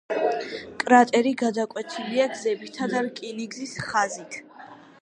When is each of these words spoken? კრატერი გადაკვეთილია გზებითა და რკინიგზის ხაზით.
კრატერი 0.83 1.33
გადაკვეთილია 1.41 2.27
გზებითა 2.33 2.89
და 2.95 3.05
რკინიგზის 3.11 3.79
ხაზით. 3.91 4.43